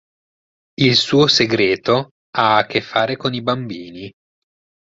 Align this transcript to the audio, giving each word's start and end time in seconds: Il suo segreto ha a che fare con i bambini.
Il 0.79 0.95
suo 0.95 1.27
segreto 1.27 2.13
ha 2.35 2.57
a 2.57 2.65
che 2.65 2.81
fare 2.81 3.17
con 3.17 3.35
i 3.35 3.43
bambini. 3.43 4.11